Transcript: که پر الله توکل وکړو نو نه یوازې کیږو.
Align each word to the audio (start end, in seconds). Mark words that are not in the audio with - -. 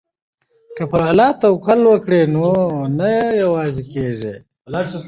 که 0.75 0.83
پر 0.91 1.01
الله 1.09 1.29
توکل 1.43 1.79
وکړو 1.85 2.21
نو 2.33 2.47
نه 2.99 3.09
یوازې 3.43 3.83
کیږو. 3.93 4.33